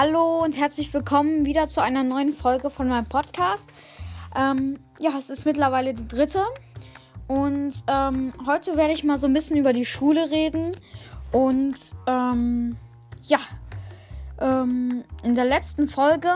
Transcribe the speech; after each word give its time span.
Hallo 0.00 0.44
und 0.44 0.56
herzlich 0.56 0.94
willkommen 0.94 1.44
wieder 1.44 1.66
zu 1.66 1.82
einer 1.82 2.04
neuen 2.04 2.32
Folge 2.32 2.70
von 2.70 2.86
meinem 2.86 3.06
Podcast. 3.06 3.68
Ähm, 4.36 4.78
ja, 5.00 5.10
es 5.18 5.28
ist 5.28 5.44
mittlerweile 5.44 5.92
die 5.92 6.06
dritte. 6.06 6.44
Und 7.26 7.72
ähm, 7.88 8.32
heute 8.46 8.76
werde 8.76 8.92
ich 8.92 9.02
mal 9.02 9.18
so 9.18 9.26
ein 9.26 9.32
bisschen 9.32 9.56
über 9.56 9.72
die 9.72 9.84
Schule 9.84 10.30
reden. 10.30 10.70
Und 11.32 11.96
ähm, 12.06 12.76
ja, 13.22 13.40
ähm, 14.40 15.02
in 15.24 15.34
der 15.34 15.46
letzten 15.46 15.88
Folge 15.88 16.30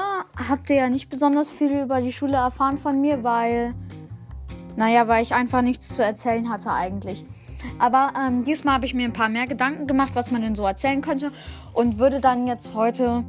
habt 0.49 0.69
ihr 0.69 0.77
ja 0.77 0.89
nicht 0.89 1.09
besonders 1.09 1.49
viel 1.49 1.71
über 1.71 2.01
die 2.01 2.11
Schule 2.11 2.39
erfahren 2.39 2.79
von 2.79 3.01
mir, 3.01 3.23
weil, 3.23 3.75
naja, 4.75 5.07
weil 5.07 5.23
ich 5.23 5.35
einfach 5.35 5.63
nichts 5.63 5.95
zu 5.95 6.03
erzählen 6.03 6.51
hatte 6.51 6.73
eigentlich. 6.73 7.25
Aber 7.79 8.13
ähm, 8.21 8.43
diesmal 8.43 8.75
habe 8.75 8.87
ich 8.87 8.95
mir 8.95 9.05
ein 9.05 9.13
paar 9.13 9.29
mehr 9.29 9.47
Gedanken 9.47 9.87
gemacht, 9.87 10.17
was 10.17 10.33
man 10.33 10.43
denn 10.43 10.57
so 10.57 10.67
erzählen 10.67 11.01
könnte. 11.01 11.31
Und 11.75 12.01
würde 12.01 12.21
dann 12.21 12.49
jetzt 12.49 12.75
heute 12.75 13.23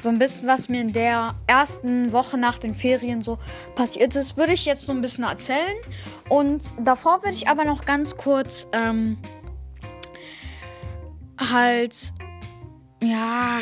so 0.00 0.08
ein 0.08 0.18
bisschen, 0.18 0.46
was 0.46 0.68
mir 0.68 0.80
in 0.80 0.92
der 0.92 1.34
ersten 1.46 2.12
Woche 2.12 2.38
nach 2.38 2.58
den 2.58 2.74
Ferien 2.74 3.22
so 3.22 3.36
passiert 3.74 4.14
ist, 4.14 4.36
würde 4.36 4.52
ich 4.52 4.64
jetzt 4.64 4.86
so 4.86 4.92
ein 4.92 5.00
bisschen 5.00 5.24
erzählen. 5.24 5.76
Und 6.28 6.74
davor 6.78 7.22
würde 7.22 7.34
ich 7.34 7.48
aber 7.48 7.64
noch 7.64 7.84
ganz 7.84 8.16
kurz 8.16 8.68
ähm, 8.72 9.18
halt, 11.38 12.12
ja, 13.02 13.58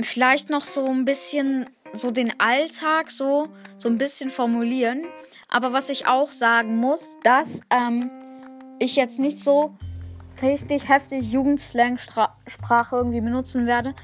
vielleicht 0.00 0.50
noch 0.50 0.62
so 0.62 0.86
ein 0.86 1.04
bisschen 1.04 1.70
so 1.92 2.10
den 2.10 2.38
Alltag 2.40 3.10
so, 3.10 3.48
so 3.78 3.88
ein 3.88 3.98
bisschen 3.98 4.30
formulieren. 4.30 5.04
Aber 5.48 5.72
was 5.72 5.88
ich 5.90 6.06
auch 6.06 6.32
sagen 6.32 6.76
muss, 6.76 7.16
dass 7.22 7.60
ähm, 7.70 8.10
ich 8.78 8.96
jetzt 8.96 9.18
nicht 9.18 9.42
so 9.42 9.76
richtig 10.42 10.88
heftig 10.88 11.32
Jugendslang-Sprache 11.32 12.96
irgendwie 12.96 13.20
benutzen 13.20 13.66
werde. 13.66 13.94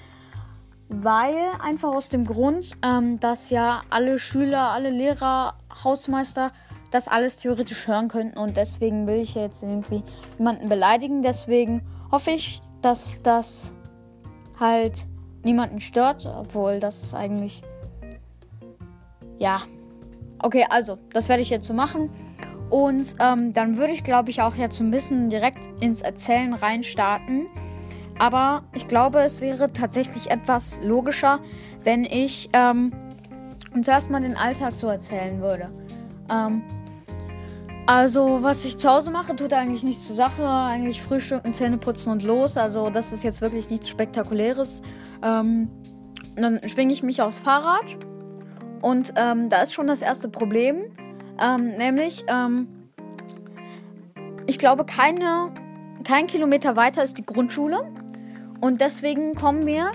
Weil 0.88 1.36
einfach 1.60 1.88
aus 1.88 2.08
dem 2.10 2.26
Grund, 2.26 2.76
ähm, 2.82 3.18
dass 3.18 3.50
ja 3.50 3.80
alle 3.88 4.18
Schüler, 4.18 4.70
alle 4.70 4.90
Lehrer, 4.90 5.54
Hausmeister 5.84 6.52
das 6.90 7.08
alles 7.08 7.38
theoretisch 7.38 7.88
hören 7.88 8.08
könnten. 8.08 8.38
Und 8.38 8.56
deswegen 8.56 9.06
will 9.06 9.20
ich 9.20 9.34
jetzt 9.34 9.62
irgendwie 9.62 10.02
niemanden 10.38 10.68
beleidigen. 10.68 11.22
Deswegen 11.22 11.82
hoffe 12.10 12.32
ich, 12.32 12.60
dass 12.82 13.22
das 13.22 13.72
halt 14.60 15.06
niemanden 15.42 15.80
stört. 15.80 16.26
Obwohl 16.26 16.78
das 16.78 17.02
ist 17.02 17.14
eigentlich. 17.14 17.62
Ja. 19.38 19.62
Okay, 20.38 20.66
also, 20.68 20.98
das 21.12 21.28
werde 21.28 21.42
ich 21.42 21.50
jetzt 21.50 21.66
so 21.66 21.72
machen. 21.72 22.10
Und 22.72 23.16
ähm, 23.20 23.52
dann 23.52 23.76
würde 23.76 23.92
ich, 23.92 24.02
glaube 24.02 24.30
ich, 24.30 24.40
auch 24.40 24.54
jetzt 24.54 24.80
ein 24.80 24.90
bisschen 24.90 25.28
direkt 25.28 25.68
ins 25.82 26.00
Erzählen 26.00 26.54
reinstarten. 26.54 27.46
Aber 28.18 28.62
ich 28.72 28.86
glaube, 28.86 29.20
es 29.20 29.42
wäre 29.42 29.70
tatsächlich 29.74 30.30
etwas 30.30 30.80
logischer, 30.82 31.40
wenn 31.84 32.06
ich 32.06 32.48
ähm, 32.54 32.90
zuerst 33.82 34.08
mal 34.08 34.22
den 34.22 34.38
Alltag 34.38 34.74
so 34.74 34.86
erzählen 34.86 35.42
würde. 35.42 35.68
Ähm, 36.30 36.62
also, 37.86 38.38
was 38.42 38.64
ich 38.64 38.78
zu 38.78 38.88
Hause 38.88 39.10
mache, 39.10 39.36
tut 39.36 39.52
eigentlich 39.52 39.82
nichts 39.82 40.06
zur 40.06 40.16
Sache. 40.16 40.48
Eigentlich 40.48 41.02
frühstücken, 41.02 41.52
Zähne 41.52 41.76
putzen 41.76 42.10
und 42.10 42.22
los. 42.22 42.56
Also, 42.56 42.88
das 42.88 43.12
ist 43.12 43.22
jetzt 43.22 43.42
wirklich 43.42 43.68
nichts 43.68 43.90
Spektakuläres. 43.90 44.80
Ähm, 45.22 45.68
dann 46.36 46.58
schwinge 46.66 46.94
ich 46.94 47.02
mich 47.02 47.20
aufs 47.20 47.38
Fahrrad. 47.38 47.98
Und 48.80 49.12
ähm, 49.16 49.50
da 49.50 49.60
ist 49.60 49.74
schon 49.74 49.88
das 49.88 50.00
erste 50.00 50.30
Problem. 50.30 50.84
Ähm, 51.40 51.76
nämlich, 51.76 52.24
ähm, 52.28 52.68
ich 54.46 54.58
glaube, 54.58 54.84
keine, 54.84 55.52
kein 56.04 56.26
Kilometer 56.26 56.76
weiter 56.76 57.02
ist 57.02 57.18
die 57.18 57.26
Grundschule. 57.26 57.90
Und 58.60 58.80
deswegen 58.80 59.34
kommen 59.34 59.66
wir 59.66 59.92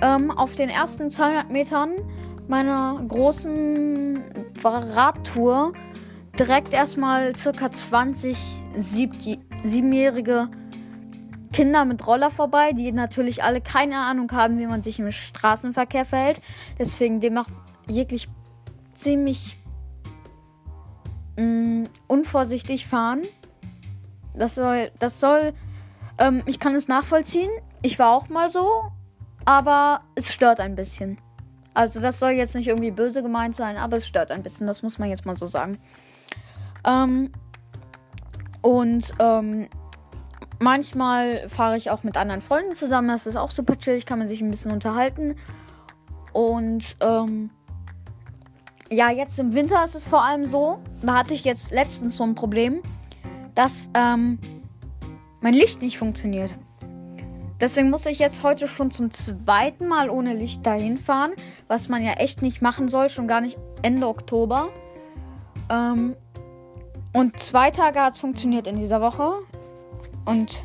ähm, 0.00 0.30
auf 0.30 0.54
den 0.54 0.68
ersten 0.68 1.10
200 1.10 1.50
Metern 1.50 1.90
meiner 2.48 3.02
großen 3.06 4.22
Radtour 4.62 5.72
direkt 6.38 6.72
erstmal 6.72 7.36
circa 7.36 7.70
20 7.70 8.36
siebenjährige 8.78 10.48
Kinder 11.52 11.84
mit 11.84 12.06
Roller 12.06 12.30
vorbei, 12.30 12.72
die 12.72 12.92
natürlich 12.92 13.42
alle 13.42 13.60
keine 13.60 13.98
Ahnung 13.98 14.30
haben, 14.32 14.58
wie 14.58 14.66
man 14.66 14.82
sich 14.82 14.98
im 14.98 15.10
Straßenverkehr 15.10 16.04
verhält. 16.04 16.40
Deswegen 16.78 17.20
dem 17.20 17.34
macht 17.34 17.52
jeglich 17.88 18.28
ziemlich 18.94 19.57
mh, 21.38 21.44
mm, 21.44 21.84
unvorsichtig 22.06 22.86
fahren. 22.86 23.22
Das 24.34 24.54
soll, 24.54 24.90
das 24.98 25.20
soll, 25.20 25.52
ähm, 26.18 26.42
ich 26.46 26.60
kann 26.60 26.74
es 26.74 26.88
nachvollziehen. 26.88 27.50
Ich 27.82 27.98
war 27.98 28.10
auch 28.10 28.28
mal 28.28 28.48
so, 28.48 28.68
aber 29.44 30.02
es 30.14 30.32
stört 30.32 30.60
ein 30.60 30.74
bisschen. 30.74 31.18
Also 31.74 32.00
das 32.00 32.18
soll 32.18 32.30
jetzt 32.30 32.54
nicht 32.54 32.68
irgendwie 32.68 32.90
böse 32.90 33.22
gemeint 33.22 33.54
sein, 33.54 33.76
aber 33.76 33.96
es 33.96 34.06
stört 34.06 34.30
ein 34.30 34.42
bisschen. 34.42 34.66
Das 34.66 34.82
muss 34.82 34.98
man 34.98 35.08
jetzt 35.08 35.26
mal 35.26 35.36
so 35.36 35.46
sagen. 35.46 35.78
Ähm, 36.84 37.32
und 38.62 39.14
ähm, 39.20 39.68
manchmal 40.58 41.48
fahre 41.48 41.76
ich 41.76 41.90
auch 41.90 42.02
mit 42.02 42.16
anderen 42.16 42.40
Freunden 42.40 42.74
zusammen. 42.74 43.08
Das 43.08 43.26
ist 43.26 43.36
auch 43.36 43.50
super 43.50 43.78
chill. 43.78 43.94
Ich 43.94 44.06
kann 44.06 44.18
man 44.18 44.28
sich 44.28 44.40
ein 44.40 44.50
bisschen 44.50 44.72
unterhalten. 44.72 45.36
Und 46.32 46.96
ähm, 47.00 47.50
ja, 48.90 49.10
jetzt 49.10 49.38
im 49.38 49.54
Winter 49.54 49.82
ist 49.84 49.94
es 49.94 50.06
vor 50.06 50.24
allem 50.24 50.46
so, 50.46 50.80
da 51.02 51.18
hatte 51.18 51.34
ich 51.34 51.44
jetzt 51.44 51.72
letztens 51.72 52.16
so 52.16 52.24
ein 52.24 52.34
Problem, 52.34 52.82
dass 53.54 53.90
ähm, 53.94 54.38
mein 55.40 55.54
Licht 55.54 55.82
nicht 55.82 55.98
funktioniert. 55.98 56.56
Deswegen 57.60 57.90
musste 57.90 58.10
ich 58.10 58.20
jetzt 58.20 58.44
heute 58.44 58.68
schon 58.68 58.90
zum 58.90 59.10
zweiten 59.10 59.88
Mal 59.88 60.10
ohne 60.10 60.32
Licht 60.34 60.64
dahin 60.64 60.96
fahren, 60.96 61.32
was 61.66 61.88
man 61.88 62.04
ja 62.04 62.12
echt 62.12 62.40
nicht 62.40 62.62
machen 62.62 62.88
soll, 62.88 63.08
schon 63.08 63.26
gar 63.26 63.40
nicht 63.40 63.58
Ende 63.82 64.06
Oktober. 64.06 64.68
Ähm, 65.68 66.14
und 67.12 67.40
zwei 67.40 67.70
Tage 67.70 68.00
hat 68.00 68.14
es 68.14 68.20
funktioniert 68.20 68.68
in 68.68 68.78
dieser 68.78 69.00
Woche. 69.00 69.32
Und 70.24 70.62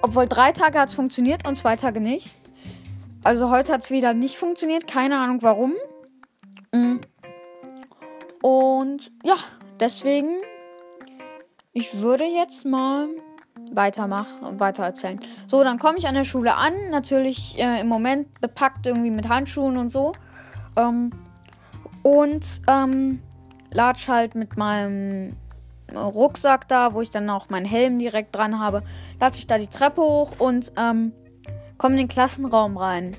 obwohl 0.00 0.28
drei 0.28 0.52
Tage 0.52 0.78
hat 0.78 0.90
es 0.90 0.94
funktioniert 0.94 1.46
und 1.48 1.56
zwei 1.56 1.76
Tage 1.76 2.00
nicht. 2.00 2.30
Also 3.24 3.50
heute 3.50 3.72
hat 3.72 3.82
es 3.82 3.90
wieder 3.90 4.14
nicht 4.14 4.36
funktioniert, 4.36 4.86
keine 4.86 5.18
Ahnung 5.18 5.38
warum. 5.40 5.72
Und 8.94 9.10
ja, 9.24 9.34
deswegen, 9.80 10.36
ich 11.72 12.00
würde 12.00 12.22
jetzt 12.22 12.64
mal 12.64 13.08
weitermachen 13.72 14.44
und 14.44 14.60
weiter 14.60 14.84
erzählen. 14.84 15.18
So, 15.48 15.64
dann 15.64 15.80
komme 15.80 15.98
ich 15.98 16.06
an 16.06 16.14
der 16.14 16.22
Schule 16.22 16.54
an. 16.54 16.72
Natürlich 16.92 17.58
äh, 17.58 17.80
im 17.80 17.88
Moment 17.88 18.40
bepackt 18.40 18.86
irgendwie 18.86 19.10
mit 19.10 19.28
Handschuhen 19.28 19.78
und 19.78 19.90
so. 19.90 20.12
Ähm, 20.76 21.10
und 22.04 22.60
ähm, 22.68 23.20
latsch 23.72 24.06
halt 24.06 24.36
mit 24.36 24.56
meinem 24.56 25.34
Rucksack 25.92 26.68
da, 26.68 26.94
wo 26.94 27.00
ich 27.00 27.10
dann 27.10 27.28
auch 27.30 27.48
meinen 27.50 27.66
Helm 27.66 27.98
direkt 27.98 28.36
dran 28.36 28.60
habe. 28.60 28.84
Latsch 29.18 29.38
ich 29.38 29.48
da 29.48 29.58
die 29.58 29.66
Treppe 29.66 30.02
hoch 30.02 30.38
und 30.38 30.70
ähm, 30.76 31.10
komme 31.78 31.94
in 31.94 32.02
den 32.02 32.08
Klassenraum 32.08 32.76
rein. 32.76 33.16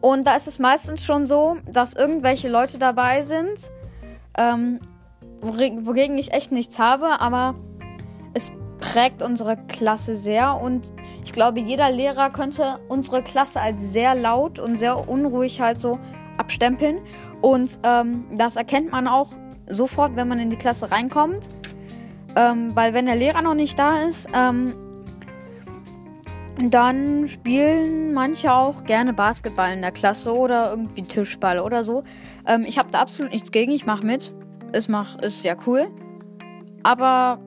Und 0.00 0.26
da 0.26 0.34
ist 0.34 0.48
es 0.48 0.58
meistens 0.58 1.04
schon 1.04 1.26
so, 1.26 1.58
dass 1.64 1.94
irgendwelche 1.94 2.48
Leute 2.48 2.78
dabei 2.78 3.22
sind, 3.22 3.70
ähm, 4.38 4.80
wogegen 5.40 6.18
ich 6.18 6.32
echt 6.32 6.52
nichts 6.52 6.78
habe, 6.78 7.20
aber 7.20 7.54
es 8.32 8.52
prägt 8.78 9.22
unsere 9.22 9.56
Klasse 9.68 10.14
sehr 10.14 10.60
und 10.60 10.92
ich 11.24 11.32
glaube, 11.32 11.60
jeder 11.60 11.90
Lehrer 11.90 12.30
könnte 12.30 12.78
unsere 12.88 13.22
Klasse 13.22 13.60
als 13.60 13.92
sehr 13.92 14.14
laut 14.14 14.58
und 14.58 14.76
sehr 14.76 15.08
unruhig 15.08 15.60
halt 15.60 15.78
so 15.78 15.98
abstempeln. 16.36 17.00
Und 17.40 17.78
ähm, 17.82 18.24
das 18.36 18.56
erkennt 18.56 18.90
man 18.92 19.06
auch 19.06 19.30
sofort, 19.68 20.16
wenn 20.16 20.28
man 20.28 20.38
in 20.38 20.50
die 20.50 20.56
Klasse 20.56 20.90
reinkommt. 20.90 21.50
Ähm, 22.36 22.74
weil 22.74 22.94
wenn 22.94 23.06
der 23.06 23.16
Lehrer 23.16 23.42
noch 23.42 23.54
nicht 23.54 23.78
da 23.78 24.02
ist, 24.02 24.28
ähm, 24.34 24.74
dann 26.58 27.26
spielen 27.26 28.14
manche 28.14 28.52
auch 28.52 28.84
gerne 28.84 29.12
Basketball 29.12 29.72
in 29.72 29.82
der 29.82 29.92
Klasse 29.92 30.32
oder 30.32 30.70
irgendwie 30.70 31.02
Tischball 31.02 31.58
oder 31.58 31.82
so. 31.82 32.04
Ähm, 32.46 32.64
ich 32.66 32.78
habe 32.78 32.90
da 32.90 33.00
absolut 33.00 33.32
nichts 33.32 33.50
gegen, 33.50 33.72
ich 33.72 33.86
mache 33.86 34.06
mit. 34.06 34.32
Es 34.72 34.88
mach, 34.88 35.18
ist 35.18 35.44
ja 35.44 35.56
cool. 35.66 35.88
Aber 36.82 37.38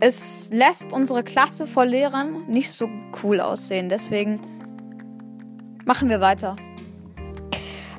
es 0.00 0.50
lässt 0.52 0.92
unsere 0.92 1.24
Klasse 1.24 1.66
vor 1.66 1.84
Lehrern 1.84 2.46
nicht 2.46 2.70
so 2.70 2.88
cool 3.22 3.40
aussehen. 3.40 3.88
Deswegen 3.88 4.40
machen 5.84 6.08
wir 6.08 6.20
weiter. 6.20 6.54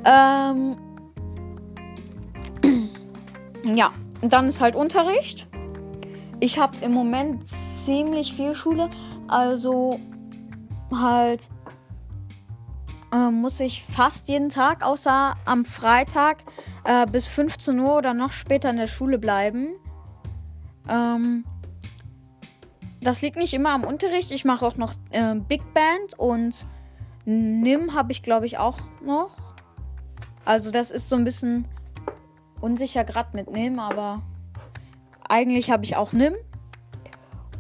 Ähm 0.06 0.78
ja, 3.64 3.92
und 4.22 4.32
dann 4.32 4.48
ist 4.48 4.62
halt 4.62 4.76
Unterricht. 4.76 5.48
Ich 6.40 6.58
habe 6.58 6.78
im 6.82 6.94
Moment 6.94 7.46
ziemlich 7.48 8.34
viel 8.34 8.56
Schule. 8.56 8.90
Also 9.30 10.00
halt 10.92 11.50
äh, 13.14 13.30
muss 13.30 13.60
ich 13.60 13.84
fast 13.84 14.28
jeden 14.28 14.50
Tag, 14.50 14.84
außer 14.84 15.36
am 15.46 15.66
Freitag, 15.66 16.38
äh, 16.84 17.06
bis 17.06 17.28
15 17.28 17.80
Uhr 17.80 17.98
oder 17.98 18.14
noch 18.14 18.32
später 18.32 18.70
in 18.70 18.78
der 18.78 18.88
Schule 18.88 19.20
bleiben. 19.20 19.76
Ähm, 20.88 21.46
das 23.02 23.22
liegt 23.22 23.38
nicht 23.38 23.54
immer 23.54 23.70
am 23.70 23.84
Unterricht. 23.84 24.32
Ich 24.32 24.46
mache 24.46 24.66
auch 24.66 24.76
noch 24.76 24.94
äh, 25.12 25.36
Big 25.36 25.62
Band 25.74 26.18
und 26.18 26.66
NIM 27.26 27.94
habe 27.94 28.12
ich, 28.12 28.24
glaube 28.24 28.46
ich, 28.48 28.58
auch 28.58 28.80
noch. 29.04 29.32
Also 30.44 30.72
das 30.72 30.90
ist 30.90 31.10
so 31.10 31.16
ein 31.16 31.24
bisschen 31.24 31.68
unsicher 32.60 33.04
gerade 33.04 33.30
mit 33.34 33.52
NIM, 33.52 33.80
aber 33.80 34.22
eigentlich 35.28 35.70
habe 35.70 35.84
ich 35.86 35.96
auch 35.96 36.14
NIM. 36.14 36.34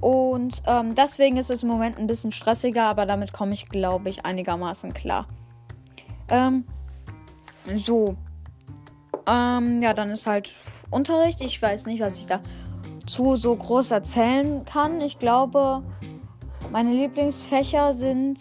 Und 0.01 0.63
ähm, 0.65 0.95
deswegen 0.95 1.37
ist 1.37 1.49
es 1.49 1.63
im 1.63 1.69
Moment 1.69 1.97
ein 1.97 2.07
bisschen 2.07 2.31
stressiger, 2.31 2.83
aber 2.85 3.05
damit 3.05 3.33
komme 3.33 3.53
ich, 3.53 3.67
glaube 3.67 4.09
ich, 4.09 4.25
einigermaßen 4.25 4.93
klar. 4.93 5.27
Ähm, 6.29 6.65
so. 7.75 8.15
Ähm, 9.27 9.81
ja, 9.81 9.93
dann 9.93 10.09
ist 10.11 10.25
halt 10.25 10.51
Unterricht. 10.89 11.41
Ich 11.41 11.61
weiß 11.61 11.85
nicht, 11.85 12.01
was 12.01 12.17
ich 12.17 12.27
dazu 12.27 13.35
so 13.35 13.55
groß 13.55 13.91
erzählen 13.91 14.63
kann. 14.65 15.01
Ich 15.01 15.19
glaube, 15.19 15.83
meine 16.71 16.93
Lieblingsfächer 16.93 17.93
sind 17.93 18.39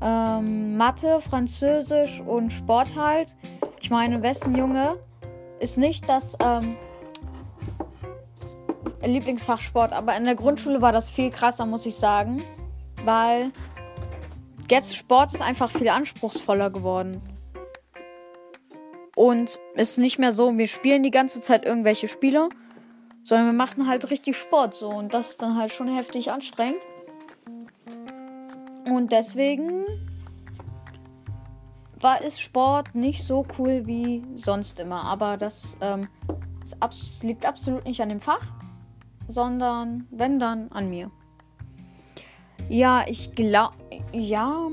ähm, 0.00 0.76
Mathe, 0.76 1.20
Französisch 1.20 2.20
und 2.20 2.52
Sport 2.52 2.94
halt. 2.96 3.36
Ich 3.80 3.90
meine, 3.90 4.22
wessen 4.22 4.56
Junge 4.56 4.96
ist 5.58 5.78
nicht 5.78 6.08
das 6.08 6.36
ähm, 6.44 6.76
Lieblingsfach 9.04 9.60
Sport, 9.60 9.92
aber 9.92 10.16
in 10.16 10.24
der 10.24 10.34
Grundschule 10.34 10.82
war 10.82 10.92
das 10.92 11.10
viel 11.10 11.30
krasser, 11.30 11.66
muss 11.66 11.86
ich 11.86 11.96
sagen, 11.96 12.42
weil 13.04 13.52
jetzt 14.70 14.96
Sport 14.96 15.34
ist 15.34 15.42
einfach 15.42 15.70
viel 15.70 15.88
anspruchsvoller 15.88 16.70
geworden. 16.70 17.20
Und 19.14 19.58
es 19.74 19.90
ist 19.90 19.98
nicht 19.98 20.18
mehr 20.18 20.32
so, 20.32 20.56
wir 20.56 20.68
spielen 20.68 21.02
die 21.02 21.10
ganze 21.10 21.40
Zeit 21.40 21.64
irgendwelche 21.64 22.08
Spiele, 22.08 22.48
sondern 23.22 23.46
wir 23.46 23.52
machen 23.52 23.88
halt 23.88 24.10
richtig 24.10 24.36
Sport 24.36 24.74
so 24.74 24.88
und 24.88 25.14
das 25.14 25.30
ist 25.30 25.42
dann 25.42 25.56
halt 25.56 25.72
schon 25.72 25.88
heftig 25.88 26.30
anstrengend. 26.30 26.82
Und 28.88 29.10
deswegen 29.12 29.84
war 32.00 32.22
ist 32.22 32.40
Sport 32.40 32.94
nicht 32.94 33.24
so 33.24 33.46
cool 33.58 33.86
wie 33.86 34.22
sonst 34.34 34.80
immer. 34.80 35.02
Aber 35.04 35.36
das, 35.36 35.76
ähm, 35.80 36.08
abs 36.80 37.22
liegt 37.22 37.46
absolut 37.46 37.84
nicht 37.84 38.00
an 38.00 38.10
dem 38.10 38.20
Fach, 38.20 38.44
sondern 39.28 40.06
wenn 40.10 40.38
dann 40.38 40.70
an 40.70 40.88
mir. 40.88 41.10
Ja, 42.68 43.04
ich 43.06 43.34
glaube, 43.34 43.74
ja, 44.12 44.68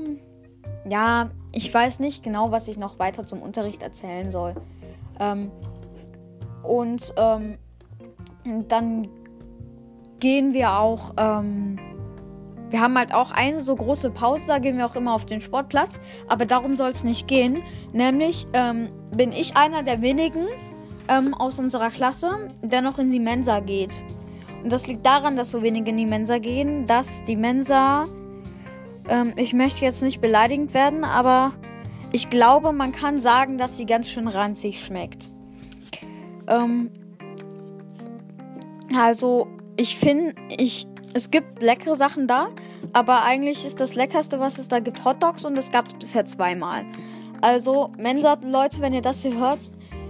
ja, 0.86 1.30
ich 1.52 1.72
weiß 1.72 2.00
nicht 2.00 2.22
genau, 2.22 2.50
was 2.50 2.68
ich 2.68 2.76
noch 2.76 2.98
weiter 2.98 3.26
zum 3.26 3.40
Unterricht 3.40 3.82
erzählen 3.82 4.30
soll. 4.30 4.54
Ähm, 5.20 5.50
und 6.62 7.14
ähm, 7.16 7.58
dann 8.68 9.08
gehen 10.18 10.54
wir 10.54 10.72
auch 10.78 11.12
ähm, 11.16 11.78
wir 12.74 12.80
haben 12.80 12.98
halt 12.98 13.14
auch 13.14 13.30
eine 13.30 13.60
so 13.60 13.76
große 13.76 14.10
Pause, 14.10 14.48
da 14.48 14.58
gehen 14.58 14.78
wir 14.78 14.86
auch 14.86 14.96
immer 14.96 15.14
auf 15.14 15.26
den 15.26 15.40
Sportplatz. 15.40 16.00
Aber 16.26 16.44
darum 16.44 16.76
soll 16.76 16.90
es 16.90 17.04
nicht 17.04 17.28
gehen. 17.28 17.62
Nämlich 17.92 18.48
ähm, 18.52 18.88
bin 19.16 19.30
ich 19.30 19.56
einer 19.56 19.84
der 19.84 20.02
wenigen 20.02 20.46
ähm, 21.08 21.34
aus 21.34 21.60
unserer 21.60 21.90
Klasse, 21.90 22.48
der 22.62 22.82
noch 22.82 22.98
in 22.98 23.10
die 23.10 23.20
Mensa 23.20 23.60
geht. 23.60 24.02
Und 24.64 24.72
das 24.72 24.86
liegt 24.86 25.04
daran, 25.04 25.36
dass 25.36 25.50
so 25.50 25.62
wenige 25.62 25.90
in 25.90 25.98
die 25.98 26.06
Mensa 26.06 26.38
gehen, 26.38 26.86
dass 26.86 27.22
die 27.22 27.36
Mensa, 27.36 28.06
ähm, 29.10 29.34
ich 29.36 29.52
möchte 29.52 29.84
jetzt 29.84 30.02
nicht 30.02 30.22
beleidigend 30.22 30.72
werden, 30.72 31.04
aber 31.04 31.52
ich 32.12 32.30
glaube, 32.30 32.72
man 32.72 32.90
kann 32.90 33.20
sagen, 33.20 33.58
dass 33.58 33.76
sie 33.76 33.84
ganz 33.84 34.08
schön 34.08 34.26
ranzig 34.26 34.82
schmeckt. 34.82 35.30
Ähm, 36.48 36.90
also, 38.96 39.48
ich 39.76 39.98
finde, 39.98 40.34
ich 40.48 40.86
es 41.12 41.30
gibt 41.30 41.62
leckere 41.62 41.94
Sachen 41.94 42.26
da, 42.26 42.48
aber 42.94 43.22
eigentlich 43.22 43.66
ist 43.66 43.80
das 43.80 43.94
leckerste, 43.94 44.40
was 44.40 44.56
es 44.56 44.68
da 44.68 44.80
gibt, 44.80 45.04
Hot 45.04 45.22
Dogs 45.22 45.44
und 45.44 45.56
das 45.56 45.70
gab 45.72 45.88
es 45.88 45.94
bisher 45.94 46.24
zweimal. 46.24 46.86
Also, 47.42 47.92
Mensa-Leute, 47.98 48.80
wenn 48.80 48.94
ihr 48.94 49.02
das 49.02 49.20
hier 49.20 49.36
hört, 49.36 49.60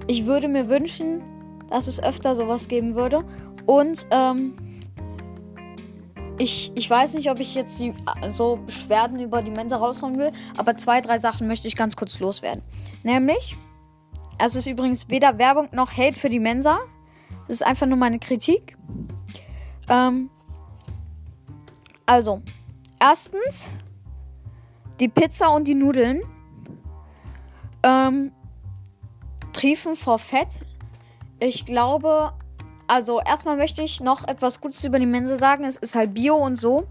ich 0.07 0.27
würde 0.27 0.47
mir 0.47 0.69
wünschen, 0.69 1.23
dass 1.69 1.87
es 1.87 2.03
öfter 2.03 2.37
sowas 2.37 2.69
geben 2.69 2.95
würde. 2.95 3.25
Und, 3.67 4.07
ähm, 4.11 4.55
ich, 6.39 6.73
ich 6.75 6.91
weiß 6.91 7.15
nicht, 7.15 7.31
ob 7.31 7.39
ich 7.39 7.55
jetzt 7.55 7.79
die, 7.81 7.95
so 8.29 8.59
Beschwerden 8.67 9.21
über 9.21 9.43
die 9.43 9.51
Mensa 9.51 9.77
raushauen 9.77 10.19
will, 10.19 10.33
aber 10.57 10.77
zwei, 10.77 11.01
drei 11.01 11.19
Sachen 11.19 11.47
möchte 11.47 11.69
ich 11.69 11.77
ganz 11.77 11.97
kurz 11.97 12.19
loswerden. 12.19 12.63
Nämlich, 13.03 13.57
es 14.39 14.57
ist 14.57 14.67
übrigens 14.67 15.09
weder 15.09 15.39
Werbung 15.39 15.69
noch 15.73 15.97
Hate 15.97 16.19
für 16.19 16.29
die 16.29 16.41
Mensa. 16.41 16.81
Das 17.47 17.57
ist 17.57 17.67
einfach 17.67 17.87
nur 17.87 17.99
meine 17.99 18.19
Kritik. 18.19 18.77
Ähm, 19.89 20.31
also, 22.07 22.43
erstens 23.01 23.71
die 25.01 25.09
Pizza 25.09 25.51
und 25.51 25.69
die 25.69 25.75
Nudeln 25.75 26.21
ähm, 27.83 28.33
triefen 29.53 29.95
vor 29.95 30.19
Fett. 30.19 30.65
Ich 31.45 31.67
glaube, 31.67 32.33
also 32.87 33.21
erstmal 33.21 33.59
möchte 33.59 33.83
ich 33.83 34.01
noch 34.01 34.27
etwas 34.27 34.63
Gutes 34.63 34.83
über 34.83 34.99
die 34.99 35.05
Mensa 35.05 35.37
sagen. 35.37 35.65
Es 35.65 35.77
ist 35.77 35.95
halt 35.95 36.15
Bio 36.15 36.37
und 36.37 36.57
so. 36.57 36.87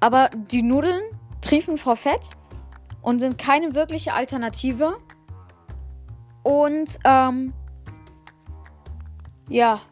Aber 0.00 0.30
die 0.34 0.62
Nudeln 0.62 1.02
triefen 1.42 1.76
vor 1.76 1.96
Fett 1.96 2.30
und 3.02 3.18
sind 3.18 3.36
keine 3.36 3.74
wirkliche 3.74 4.14
Alternative. 4.14 4.96
Und 6.42 6.98
ähm, 7.04 7.52
ja. 9.50 9.82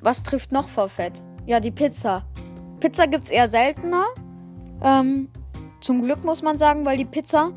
Was 0.00 0.22
trifft 0.22 0.52
noch 0.52 0.68
vor 0.68 0.88
Fett? 0.88 1.20
Ja, 1.46 1.58
die 1.58 1.72
Pizza. 1.72 2.24
Pizza 2.78 3.08
gibt 3.08 3.24
es 3.24 3.30
eher 3.30 3.48
seltener. 3.48 4.04
Ähm, 4.84 5.30
zum 5.80 6.02
Glück 6.02 6.22
muss 6.24 6.42
man 6.42 6.60
sagen, 6.60 6.84
weil 6.84 6.96
die 6.96 7.06
Pizza 7.06 7.50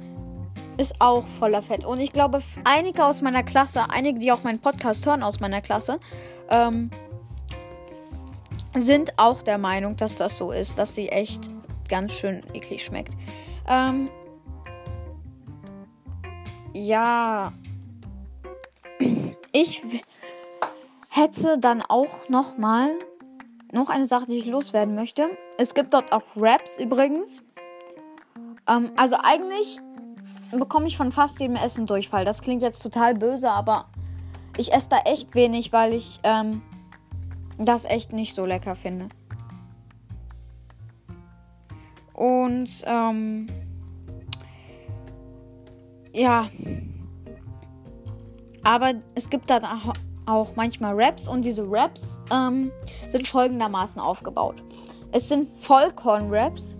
ist 0.77 0.95
auch 0.99 1.23
voller 1.39 1.61
Fett. 1.61 1.85
Und 1.85 1.99
ich 1.99 2.11
glaube, 2.11 2.41
einige 2.63 3.05
aus 3.05 3.21
meiner 3.21 3.43
Klasse, 3.43 3.89
einige, 3.89 4.19
die 4.19 4.31
auch 4.31 4.43
meinen 4.43 4.59
Podcast 4.59 5.05
hören 5.05 5.23
aus 5.23 5.39
meiner 5.39 5.61
Klasse, 5.61 5.99
ähm, 6.49 6.91
sind 8.75 9.17
auch 9.17 9.41
der 9.41 9.57
Meinung, 9.57 9.95
dass 9.97 10.17
das 10.17 10.37
so 10.37 10.51
ist, 10.51 10.77
dass 10.77 10.95
sie 10.95 11.09
echt 11.09 11.49
ganz 11.89 12.13
schön 12.13 12.43
eklig 12.53 12.83
schmeckt. 12.83 13.13
Ähm, 13.67 14.09
ja, 16.73 17.53
ich 19.51 19.81
hätte 21.09 21.57
dann 21.57 21.81
auch 21.81 22.29
noch 22.29 22.57
mal 22.57 22.91
noch 23.71 23.89
eine 23.89 24.05
Sache, 24.05 24.27
die 24.27 24.37
ich 24.37 24.45
loswerden 24.45 24.95
möchte. 24.95 25.29
Es 25.57 25.73
gibt 25.73 25.93
dort 25.93 26.11
auch 26.13 26.23
Raps 26.35 26.77
übrigens. 26.77 27.43
Ähm, 28.67 28.91
also 28.95 29.17
eigentlich 29.21 29.79
bekomme 30.51 30.87
ich 30.87 30.97
von 30.97 31.11
fast 31.11 31.39
jedem 31.39 31.55
Essen 31.55 31.85
Durchfall. 31.85 32.25
Das 32.25 32.41
klingt 32.41 32.61
jetzt 32.61 32.81
total 32.81 33.15
böse, 33.15 33.51
aber 33.51 33.85
ich 34.57 34.73
esse 34.73 34.89
da 34.89 34.99
echt 34.99 35.35
wenig, 35.35 35.73
weil 35.73 35.93
ich 35.93 36.19
ähm, 36.23 36.61
das 37.57 37.85
echt 37.85 38.13
nicht 38.13 38.35
so 38.35 38.45
lecker 38.45 38.75
finde. 38.75 39.09
Und 42.13 42.83
ähm, 42.85 43.47
ja. 46.11 46.49
Aber 48.63 48.93
es 49.15 49.29
gibt 49.29 49.49
da 49.49 49.59
auch 50.25 50.55
manchmal 50.55 50.93
Raps 51.01 51.27
und 51.27 51.45
diese 51.45 51.63
Raps 51.69 52.19
ähm, 52.31 52.71
sind 53.09 53.27
folgendermaßen 53.27 54.01
aufgebaut. 54.01 54.61
Es 55.11 55.29
sind 55.29 55.47
Vollkorn-Raps. 55.47 56.75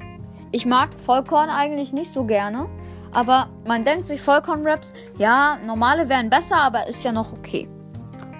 Ich 0.51 0.65
mag 0.65 0.93
Vollkorn 0.93 1.49
eigentlich 1.49 1.93
nicht 1.93 2.11
so 2.11 2.25
gerne, 2.25 2.67
aber 3.11 3.49
man 3.65 3.83
denkt 3.83 4.07
sich 4.07 4.21
Vollkorn-Raps, 4.21 4.93
ja, 5.17 5.57
normale 5.65 6.09
wären 6.09 6.29
besser, 6.29 6.57
aber 6.57 6.87
ist 6.87 7.03
ja 7.03 7.11
noch 7.11 7.33
okay. 7.33 7.67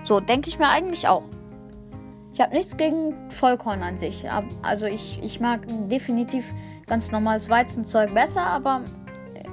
So 0.04 0.20
denke 0.20 0.50
ich 0.50 0.60
mir 0.60 0.70
eigentlich 0.70 1.08
auch. 1.08 1.24
Ich 2.34 2.42
habe 2.42 2.54
nichts 2.54 2.78
gegen 2.78 3.16
Vollkorn 3.32 3.82
an 3.82 3.98
sich. 3.98 4.26
Also 4.62 4.86
ich, 4.86 5.20
ich 5.24 5.40
mag 5.40 5.62
definitiv 5.90 6.46
ganz 6.86 7.12
normales 7.12 7.50
Weizenzeug 7.50 8.14
besser, 8.14 8.42
aber 8.42 8.82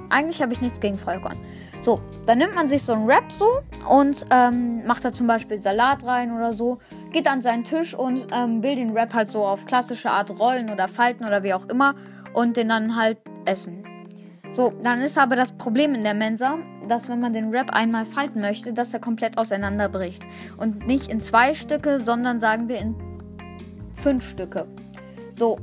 eigentlich 0.09 0.41
habe 0.41 0.53
ich 0.53 0.61
nichts 0.61 0.79
gegen 0.79 0.97
Vollkorn. 0.97 1.37
So, 1.81 1.99
dann 2.25 2.37
nimmt 2.37 2.55
man 2.55 2.67
sich 2.67 2.83
so 2.83 2.93
einen 2.93 3.07
Wrap 3.07 3.31
so 3.31 3.59
und 3.89 4.25
ähm, 4.31 4.85
macht 4.87 5.05
da 5.05 5.13
zum 5.13 5.27
Beispiel 5.27 5.57
Salat 5.57 6.03
rein 6.03 6.35
oder 6.35 6.53
so, 6.53 6.79
geht 7.11 7.27
an 7.27 7.41
seinen 7.41 7.63
Tisch 7.63 7.93
und 7.93 8.25
ähm, 8.31 8.63
will 8.63 8.75
den 8.75 8.95
Wrap 8.95 9.13
halt 9.13 9.27
so 9.27 9.45
auf 9.45 9.65
klassische 9.65 10.09
Art 10.09 10.31
rollen 10.39 10.69
oder 10.71 10.87
falten 10.87 11.25
oder 11.25 11.43
wie 11.43 11.53
auch 11.53 11.67
immer 11.67 11.95
und 12.33 12.57
den 12.57 12.69
dann 12.69 12.95
halt 12.95 13.17
essen. 13.45 13.84
So, 14.55 14.71
dann 14.81 15.01
ist 15.01 15.17
aber 15.17 15.35
das 15.35 15.51
Problem 15.51 15.93
in 15.93 16.05
der 16.05 16.13
Mensa, 16.13 16.59
dass 16.87 17.09
wenn 17.09 17.19
man 17.19 17.33
den 17.33 17.51
Wrap 17.51 17.71
einmal 17.71 18.05
falten 18.05 18.39
möchte, 18.39 18.71
dass 18.71 18.93
er 18.93 19.01
komplett 19.01 19.37
auseinanderbricht. 19.37 20.25
Und 20.55 20.87
nicht 20.87 21.11
in 21.11 21.19
zwei 21.19 21.53
Stücke, 21.53 22.01
sondern 22.01 22.39
sagen 22.39 22.69
wir 22.69 22.79
in 22.79 22.95
fünf 23.91 24.29
Stücke. 24.29 24.65
So, 25.33 25.59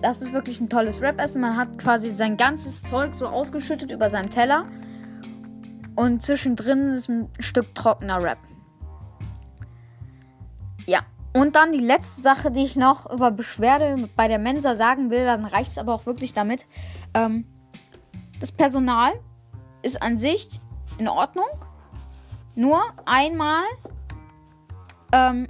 das 0.00 0.22
ist 0.22 0.32
wirklich 0.32 0.58
ein 0.62 0.70
tolles 0.70 1.02
Wrap-Essen. 1.02 1.42
Man 1.42 1.58
hat 1.58 1.76
quasi 1.76 2.14
sein 2.14 2.38
ganzes 2.38 2.82
Zeug 2.82 3.14
so 3.14 3.26
ausgeschüttet 3.26 3.90
über 3.90 4.08
seinem 4.08 4.30
Teller 4.30 4.64
und 5.94 6.22
zwischendrin 6.22 6.88
ist 6.94 7.10
ein 7.10 7.28
Stück 7.40 7.74
trockener 7.74 8.22
Rap. 8.22 8.38
Ja, 10.86 11.00
Und 11.34 11.56
dann 11.56 11.72
die 11.72 11.78
letzte 11.78 12.22
Sache, 12.22 12.50
die 12.50 12.62
ich 12.62 12.76
noch 12.76 13.12
über 13.12 13.32
Beschwerde 13.32 14.08
bei 14.16 14.28
der 14.28 14.38
Mensa 14.38 14.76
sagen 14.76 15.10
will, 15.10 15.26
dann 15.26 15.44
reicht 15.44 15.72
es 15.72 15.78
aber 15.78 15.92
auch 15.92 16.06
wirklich 16.06 16.32
damit. 16.32 16.64
Ähm, 17.12 17.44
das 18.44 18.52
Personal 18.52 19.14
ist 19.80 20.02
an 20.02 20.18
sich 20.18 20.60
in 20.98 21.08
Ordnung. 21.08 21.46
Nur 22.54 22.78
einmal 23.06 23.62
ähm, 25.12 25.46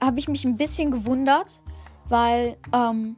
habe 0.00 0.20
ich 0.20 0.28
mich 0.28 0.44
ein 0.44 0.56
bisschen 0.56 0.92
gewundert, 0.92 1.60
weil 2.08 2.56
ähm, 2.72 3.16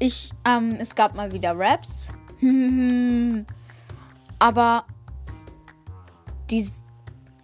ich, 0.00 0.32
ähm, 0.44 0.78
es 0.80 0.96
gab 0.96 1.14
mal 1.14 1.30
wieder 1.30 1.56
Raps. 1.56 2.12
aber 4.40 4.84
die 6.50 6.68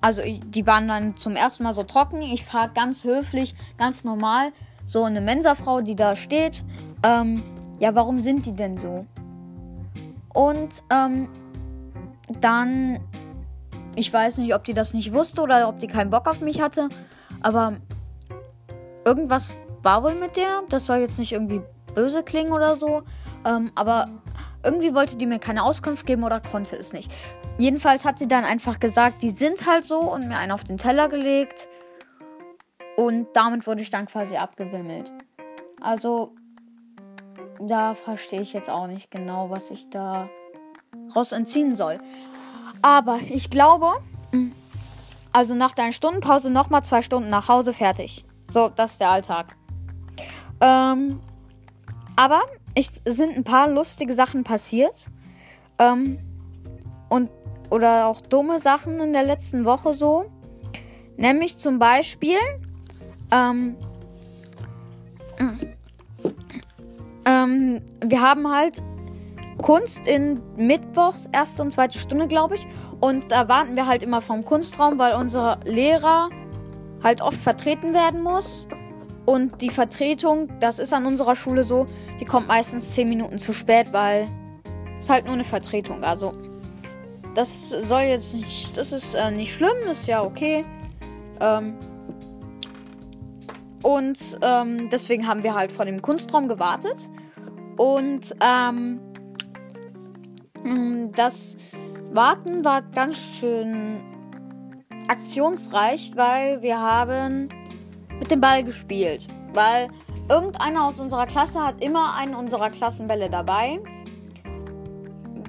also 0.01 0.23
die 0.25 0.67
waren 0.67 0.89
dann 0.89 1.17
zum 1.19 1.37
ersten 1.37 1.63
Mal 1.63 1.73
so 1.73 1.85
trocken. 1.85 2.21
Ich 2.21 2.45
frage 2.45 2.73
ganz 2.75 3.05
höflich, 3.05 3.55
ganz 3.79 4.03
normal, 4.03 4.53
so 4.87 5.05
eine 5.05 5.21
Mensafrau, 5.21 5.83
die 5.83 5.95
da 5.95 6.17
steht, 6.17 6.65
ähm, 7.05 7.45
ja, 7.79 7.95
warum 7.95 8.19
sind 8.19 8.45
die 8.47 8.53
denn 8.53 8.77
so? 8.77 9.07
Und 10.37 10.85
ähm, 10.91 11.31
dann, 12.43 13.01
ich 13.95 14.13
weiß 14.13 14.37
nicht, 14.37 14.55
ob 14.55 14.65
die 14.65 14.75
das 14.75 14.93
nicht 14.93 15.15
wusste 15.15 15.41
oder 15.41 15.67
ob 15.67 15.79
die 15.79 15.87
keinen 15.87 16.11
Bock 16.11 16.29
auf 16.29 16.43
mich 16.43 16.61
hatte, 16.61 16.91
aber 17.41 17.79
irgendwas 19.07 19.55
war 19.83 20.03
wohl 20.03 20.15
mit 20.15 20.37
der. 20.37 20.63
Das 20.69 20.85
soll 20.85 20.99
jetzt 20.99 21.19
nicht 21.19 21.33
irgendwie 21.33 21.63
böse 21.95 22.23
klingen 22.23 22.53
oder 22.53 22.77
so, 22.77 23.03
ähm, 23.47 23.73
aber 23.75 24.11
irgendwie 24.63 24.95
wollte 24.95 25.17
die 25.17 25.25
mir 25.25 25.39
keine 25.39 25.63
Auskunft 25.63 26.05
geben 26.05 26.23
oder 26.23 26.41
konnte 26.41 26.77
es 26.77 26.93
nicht. 26.93 27.11
Jedenfalls 27.57 28.05
hat 28.05 28.19
sie 28.19 28.29
dann 28.29 28.45
einfach 28.45 28.79
gesagt, 28.79 29.23
die 29.23 29.31
sind 29.31 29.67
halt 29.67 29.87
so 29.87 30.01
und 30.01 30.29
mir 30.29 30.37
einen 30.37 30.53
auf 30.53 30.65
den 30.65 30.77
Teller 30.77 31.09
gelegt. 31.09 31.67
Und 32.99 33.29
damit 33.33 33.67
wurde 33.67 33.81
ich 33.81 33.89
dann 33.89 34.05
quasi 34.05 34.37
abgewimmelt. 34.37 35.11
Also, 35.81 36.35
da 37.61 37.95
verstehe 37.95 38.41
ich 38.41 38.53
jetzt 38.53 38.71
auch 38.71 38.87
nicht 38.87 39.11
genau, 39.11 39.51
was 39.51 39.71
ich 39.71 39.91
da 39.91 40.29
raus 41.15 41.33
entziehen 41.33 41.75
soll. 41.75 41.99
Aber 42.83 43.19
ich 43.29 43.51
glaube, 43.51 43.93
also 45.33 45.55
nach 45.55 45.73
deiner 45.73 45.93
Stundenpause 45.93 46.51
nochmal 46.51 46.85
zwei 46.85 47.03
Stunden 47.03 47.29
nach 47.29 47.49
Hause 47.49 47.73
fertig. 47.73 48.25
So, 48.49 48.69
das 48.69 48.93
ist 48.93 49.01
der 49.01 49.11
Alltag. 49.11 49.57
Ähm, 50.61 51.21
aber 52.17 52.43
es 52.75 53.03
sind 53.05 53.37
ein 53.37 53.45
paar 53.45 53.69
lustige 53.69 54.15
Sachen 54.15 54.45
passiert. 54.45 55.09
Ähm, 55.79 56.19
und 57.09 57.31
oder 57.71 58.07
auch 58.07 58.21
dumme 58.21 58.59
Sachen 58.61 59.01
in 59.01 59.13
der 59.13 59.25
letzten 59.25 59.65
Woche 59.65 59.93
so. 59.93 60.25
Nämlich 61.17 61.59
zum 61.59 61.79
Beispiel, 61.79 62.39
ähm, 63.33 63.77
ähm, 67.47 67.83
wir 68.05 68.21
haben 68.21 68.51
halt 68.51 68.83
Kunst 69.63 70.07
in 70.07 70.41
Mittwochs, 70.57 71.29
erste 71.33 71.63
und 71.63 71.73
zweite 71.73 71.99
Stunde, 71.99 72.29
glaube 72.29 72.57
ich. 72.57 72.67
Und 73.01 73.31
da 73.31 73.49
warten 73.49 73.77
wir 73.77 73.87
halt 73.87 74.03
immer 74.03 74.21
vom 74.21 74.45
Kunstraum, 74.45 74.99
weil 74.99 75.15
unser 75.15 75.61
Lehrer 75.65 76.29
halt 77.03 77.23
oft 77.23 77.41
vertreten 77.41 77.95
werden 77.95 78.23
muss. 78.23 78.69
Und 79.25 79.61
die 79.61 79.71
Vertretung, 79.71 80.49
das 80.61 80.79
ist 80.79 80.93
an 80.93 81.05
unserer 81.07 81.35
Schule 81.35 81.65
so, 81.65 81.87
die 82.21 82.25
kommt 82.25 82.49
meistens 82.49 82.93
10 82.93 83.09
Minuten 83.09 83.39
zu 83.39 83.53
spät, 83.53 83.89
weil 83.93 84.29
es 84.99 85.11
halt 85.11 85.25
nur 85.25 85.35
eine 85.35 85.45
Vertretung. 85.45 86.05
Also 86.05 86.35
das 87.35 87.71
soll 87.71 88.03
jetzt 88.03 88.35
nicht. 88.35 88.77
Das 88.77 88.93
ist 88.93 89.15
äh, 89.15 89.31
nicht 89.31 89.53
schlimm, 89.53 89.77
ist 89.91 90.07
ja 90.07 90.23
okay. 90.23 90.65
Ähm, 91.41 91.75
und 93.83 94.39
ähm, 94.43 94.89
deswegen 94.91 95.29
haben 95.29 95.43
wir 95.43 95.55
halt 95.55 95.71
vor 95.71 95.85
dem 95.85 96.03
Kunstraum 96.03 96.49
gewartet. 96.49 97.11
Und 97.77 98.35
ähm, 98.41 99.01
mm, 100.63 101.13
das 101.13 101.57
Warten 102.13 102.65
war 102.65 102.83
ganz 102.83 103.19
schön 103.19 104.01
aktionsreich, 105.09 106.13
weil 106.15 106.63
wir 106.63 106.81
haben 106.81 107.49
mit 108.19 108.31
dem 108.31 108.41
Ball 108.41 108.65
gespielt. 108.65 109.29
Weil 109.53 109.89
irgendeiner 110.29 110.87
aus 110.87 111.01
unserer 111.01 111.27
Klasse 111.27 111.65
hat 111.65 111.83
immer 111.83 112.15
einen 112.15 112.35
unserer 112.35 112.71
Klassenbälle 112.71 113.31
dabei. 113.31 113.81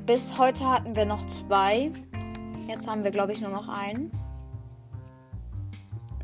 Bis 0.06 0.38
heute 0.38 0.70
hatten 0.70 0.96
wir 0.96 1.06
noch 1.06 1.26
zwei. 1.28 1.92
Jetzt 2.68 2.88
haben 2.88 3.04
wir, 3.04 3.12
glaube 3.12 3.34
ich, 3.34 3.42
nur 3.42 3.52
noch 3.52 3.70
einen. 3.70 4.12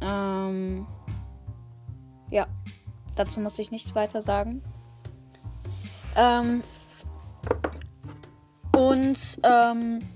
Ähm, 0.02 0.86
ja, 2.30 2.48
dazu 3.16 3.40
muss 3.40 3.60
ich 3.60 3.72
nichts 3.72 3.96
weiter 3.96 4.22
sagen. 4.22 4.62
Ähm, 6.16 6.64
und 8.76 9.18
ähm, 9.44 10.10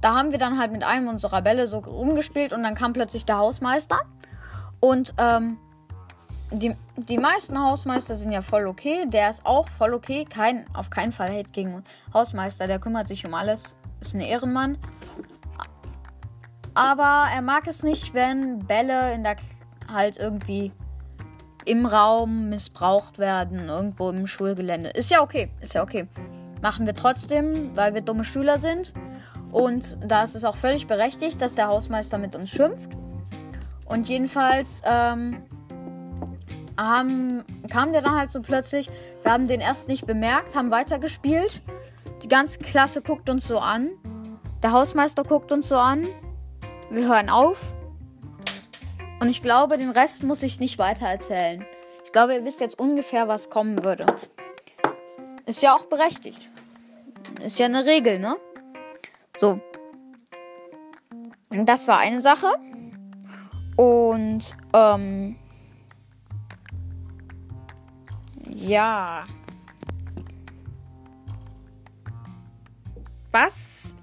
da 0.00 0.14
haben 0.14 0.30
wir 0.30 0.38
dann 0.38 0.58
halt 0.58 0.72
mit 0.72 0.84
einem 0.84 1.08
unserer 1.08 1.42
Bälle 1.42 1.66
so 1.66 1.78
rumgespielt 1.78 2.52
und 2.52 2.62
dann 2.62 2.74
kam 2.74 2.92
plötzlich 2.92 3.24
der 3.24 3.38
Hausmeister. 3.38 4.00
Und 4.80 5.14
ähm, 5.18 5.58
die, 6.52 6.76
die 6.96 7.18
meisten 7.18 7.58
Hausmeister 7.58 8.14
sind 8.14 8.30
ja 8.30 8.42
voll 8.42 8.66
okay. 8.66 9.06
Der 9.06 9.30
ist 9.30 9.44
auch 9.44 9.68
voll 9.68 9.94
okay. 9.94 10.24
Kein, 10.24 10.66
auf 10.74 10.90
keinen 10.90 11.12
Fall 11.12 11.30
Hate 11.30 11.52
gegen 11.52 11.82
Hausmeister. 12.14 12.66
Der 12.66 12.78
kümmert 12.78 13.08
sich 13.08 13.26
um 13.26 13.34
alles. 13.34 13.76
Ist 14.00 14.14
ein 14.14 14.20
Ehrenmann. 14.20 14.78
Aber 16.74 17.26
er 17.34 17.42
mag 17.42 17.66
es 17.66 17.82
nicht, 17.82 18.14
wenn 18.14 18.60
Bälle 18.60 19.14
in 19.14 19.22
der 19.22 19.36
halt 19.90 20.18
irgendwie 20.18 20.72
im 21.66 21.84
Raum 21.84 22.48
missbraucht 22.48 23.18
werden, 23.18 23.68
irgendwo 23.68 24.10
im 24.10 24.26
Schulgelände. 24.26 24.88
Ist 24.90 25.10
ja 25.10 25.20
okay, 25.20 25.50
ist 25.60 25.74
ja 25.74 25.82
okay. 25.82 26.06
Machen 26.62 26.86
wir 26.86 26.94
trotzdem, 26.94 27.76
weil 27.76 27.92
wir 27.94 28.00
dumme 28.00 28.24
Schüler 28.24 28.60
sind. 28.60 28.94
Und 29.52 29.98
da 30.04 30.24
ist 30.24 30.34
es 30.36 30.44
auch 30.44 30.56
völlig 30.56 30.86
berechtigt, 30.86 31.42
dass 31.42 31.54
der 31.54 31.68
Hausmeister 31.68 32.18
mit 32.18 32.34
uns 32.34 32.50
schimpft. 32.50 32.90
Und 33.86 34.08
jedenfalls 34.08 34.82
ähm, 34.84 35.42
haben, 36.78 37.44
kam 37.70 37.92
der 37.92 38.02
dann 38.02 38.16
halt 38.16 38.30
so 38.30 38.40
plötzlich. 38.40 38.88
Wir 39.22 39.32
haben 39.32 39.46
den 39.46 39.60
erst 39.60 39.88
nicht 39.88 40.06
bemerkt, 40.06 40.54
haben 40.54 40.70
weitergespielt. 40.70 41.62
Die 42.22 42.28
ganze 42.28 42.58
Klasse 42.58 43.02
guckt 43.02 43.28
uns 43.28 43.46
so 43.46 43.58
an. 43.58 43.90
Der 44.62 44.72
Hausmeister 44.72 45.22
guckt 45.22 45.52
uns 45.52 45.68
so 45.68 45.76
an. 45.76 46.06
Wir 46.90 47.08
hören 47.08 47.28
auf. 47.28 47.74
Und 49.20 49.28
ich 49.28 49.42
glaube, 49.42 49.78
den 49.78 49.90
Rest 49.90 50.22
muss 50.22 50.42
ich 50.42 50.60
nicht 50.60 50.78
weiter 50.78 51.06
erzählen. 51.06 51.64
Ich 52.04 52.12
glaube, 52.12 52.34
ihr 52.34 52.44
wisst 52.44 52.60
jetzt 52.60 52.78
ungefähr, 52.78 53.28
was 53.28 53.50
kommen 53.50 53.84
würde. 53.84 54.06
Ist 55.46 55.62
ja 55.62 55.74
auch 55.74 55.86
berechtigt. 55.86 56.50
Ist 57.42 57.58
ja 57.58 57.66
eine 57.66 57.84
Regel, 57.84 58.18
ne? 58.18 58.36
So. 59.38 59.60
Das 61.50 61.88
war 61.88 61.98
eine 61.98 62.20
Sache. 62.20 62.48
Und, 63.76 64.56
ähm, 64.72 65.36
Ja. 68.48 69.24
Was? 73.32 73.94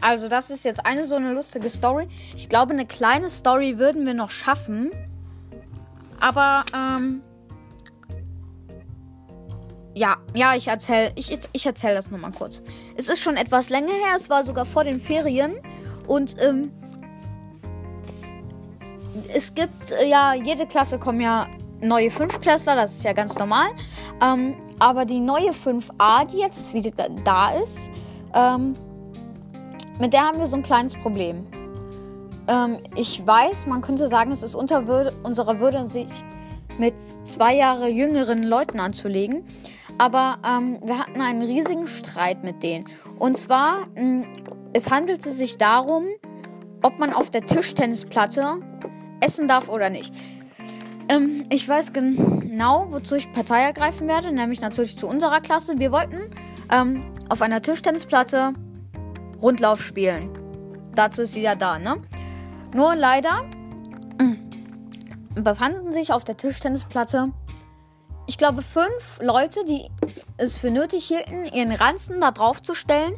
Also, 0.00 0.28
das 0.28 0.50
ist 0.50 0.64
jetzt 0.64 0.84
eine 0.84 1.06
so 1.06 1.16
eine 1.16 1.32
lustige 1.32 1.70
Story. 1.70 2.08
Ich 2.36 2.48
glaube, 2.48 2.72
eine 2.72 2.86
kleine 2.86 3.30
Story 3.30 3.78
würden 3.78 4.06
wir 4.06 4.14
noch 4.14 4.30
schaffen. 4.30 4.90
Aber, 6.20 6.64
ähm. 6.74 7.22
Ja, 9.94 10.18
ja, 10.34 10.54
ich 10.54 10.68
erzähle 10.68 11.12
ich, 11.14 11.38
ich 11.52 11.64
erzähl 11.64 11.94
das 11.94 12.10
nochmal 12.10 12.32
kurz. 12.32 12.60
Es 12.96 13.08
ist 13.08 13.22
schon 13.22 13.38
etwas 13.38 13.70
länger 13.70 13.92
her, 13.92 14.14
es 14.16 14.28
war 14.28 14.44
sogar 14.44 14.66
vor 14.66 14.84
den 14.84 15.00
Ferien. 15.00 15.54
Und, 16.06 16.36
ähm, 16.42 16.70
es 19.34 19.54
gibt, 19.54 19.92
äh, 19.92 20.06
ja, 20.08 20.34
jede 20.34 20.66
Klasse 20.66 20.98
kommen 20.98 21.20
ja 21.20 21.48
neue 21.80 22.10
5 22.10 22.40
Klässler, 22.40 22.74
das 22.74 22.92
ist 22.92 23.04
ja 23.04 23.12
ganz 23.12 23.36
normal. 23.36 23.68
Ähm, 24.22 24.56
aber 24.78 25.04
die 25.04 25.20
neue 25.20 25.52
5a, 25.52 26.26
die 26.26 26.38
jetzt 26.38 26.72
wieder 26.74 26.92
da 27.24 27.50
ist, 27.52 27.90
ähm, 28.34 28.74
mit 29.98 30.12
der 30.12 30.22
haben 30.22 30.38
wir 30.38 30.46
so 30.46 30.56
ein 30.56 30.62
kleines 30.62 30.94
Problem. 30.94 31.46
Ähm, 32.48 32.78
ich 32.94 33.26
weiß, 33.26 33.66
man 33.66 33.82
könnte 33.82 34.08
sagen, 34.08 34.32
es 34.32 34.42
ist 34.42 34.54
unter 34.54 34.86
Würde, 34.86 35.12
unserer 35.22 35.60
Würde, 35.60 35.88
sich 35.88 36.08
mit 36.78 36.94
zwei 37.24 37.54
Jahre 37.54 37.88
jüngeren 37.88 38.42
Leuten 38.42 38.80
anzulegen. 38.80 39.44
Aber 39.98 40.38
ähm, 40.46 40.78
wir 40.84 40.98
hatten 40.98 41.20
einen 41.20 41.42
riesigen 41.42 41.86
Streit 41.86 42.44
mit 42.44 42.62
denen. 42.62 42.86
Und 43.18 43.36
zwar, 43.36 43.86
mh, 43.94 44.02
mm, 44.02 44.24
es 44.74 44.90
handelte 44.90 45.30
sich 45.30 45.56
darum, 45.56 46.04
ob 46.82 46.98
man 46.98 47.14
auf 47.14 47.30
der 47.30 47.46
Tischtennisplatte 47.46 48.60
essen 49.20 49.48
darf 49.48 49.68
oder 49.70 49.88
nicht. 49.88 50.12
Ähm, 51.08 51.44
ich 51.50 51.66
weiß 51.66 51.94
genau, 51.94 52.88
wozu 52.90 53.14
ich 53.14 53.32
Partei 53.32 53.62
ergreifen 53.62 54.06
werde, 54.06 54.32
nämlich 54.32 54.60
natürlich 54.60 54.98
zu 54.98 55.08
unserer 55.08 55.40
Klasse. 55.40 55.78
Wir 55.78 55.92
wollten 55.92 56.30
ähm, 56.70 57.02
auf 57.30 57.40
einer 57.40 57.62
Tischtennisplatte 57.62 58.52
Rundlauf 59.40 59.82
spielen. 59.82 60.30
Dazu 60.94 61.22
ist 61.22 61.32
sie 61.32 61.42
ja 61.42 61.54
da, 61.54 61.78
ne? 61.78 62.00
Nur 62.74 62.94
leider 62.94 63.44
äh, 64.18 65.40
befanden 65.40 65.92
sich 65.92 66.12
auf 66.12 66.24
der 66.24 66.36
Tischtennisplatte, 66.36 67.32
ich 68.26 68.38
glaube, 68.38 68.62
fünf 68.62 69.20
Leute, 69.22 69.64
die 69.64 69.88
es 70.36 70.58
für 70.58 70.70
nötig 70.70 71.06
hielten, 71.06 71.46
ihren 71.46 71.72
Ranzen 71.72 72.20
da 72.20 72.32
drauf 72.32 72.60
zu 72.60 72.74
stellen, 72.74 73.16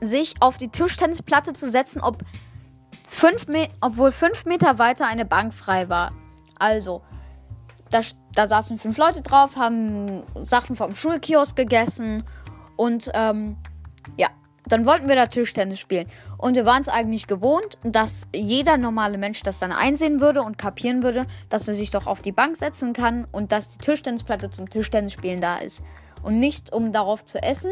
sich 0.00 0.34
auf 0.40 0.56
die 0.56 0.68
Tischtennisplatte 0.68 1.52
zu 1.52 1.70
setzen, 1.70 2.00
ob 2.00 2.18
fünf 3.06 3.46
obwohl 3.80 4.12
fünf 4.12 4.46
Meter 4.46 4.78
weiter 4.78 5.06
eine 5.06 5.26
Bank 5.26 5.52
frei 5.52 5.88
war. 5.88 6.12
Also, 6.58 7.02
da, 7.90 8.00
da 8.32 8.46
saßen 8.46 8.78
fünf 8.78 8.96
Leute 8.96 9.22
drauf, 9.22 9.56
haben 9.56 10.22
Sachen 10.40 10.76
vom 10.76 10.94
Schulkiosk 10.94 11.54
gegessen 11.54 12.24
und 12.76 13.10
ähm, 13.14 13.56
ja, 14.16 14.28
dann 14.68 14.86
wollten 14.86 15.08
wir 15.08 15.14
da 15.14 15.26
Tischtennis 15.26 15.78
spielen. 15.78 16.06
Und 16.38 16.56
wir 16.56 16.66
waren 16.66 16.80
es 16.80 16.88
eigentlich 16.88 17.26
gewohnt, 17.26 17.78
dass 17.82 18.26
jeder 18.34 18.76
normale 18.76 19.18
Mensch 19.18 19.42
das 19.42 19.58
dann 19.58 19.72
einsehen 19.72 20.20
würde 20.20 20.42
und 20.42 20.58
kapieren 20.58 21.02
würde, 21.02 21.26
dass 21.48 21.68
er 21.68 21.74
sich 21.74 21.90
doch 21.90 22.06
auf 22.06 22.22
die 22.22 22.32
Bank 22.32 22.56
setzen 22.56 22.92
kann 22.92 23.26
und 23.32 23.52
dass 23.52 23.76
die 23.76 23.78
Tischtennisplatte 23.78 24.50
zum 24.50 24.68
Tischtennisspielen 24.68 25.40
da 25.40 25.56
ist. 25.56 25.82
Und 26.22 26.40
nicht, 26.40 26.72
um 26.72 26.92
darauf 26.92 27.24
zu 27.24 27.40
essen. 27.40 27.70